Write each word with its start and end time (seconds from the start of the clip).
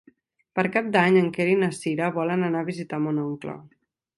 Per 0.59 0.63
Cap 0.75 0.87
d'Any 0.95 1.19
en 1.21 1.27
Quer 1.35 1.47
i 1.51 1.59
na 1.65 1.69
Cira 1.81 2.09
volen 2.17 2.49
anar 2.51 2.65
a 2.65 2.69
visitar 2.71 3.03
mon 3.05 3.21
oncle. 3.29 3.59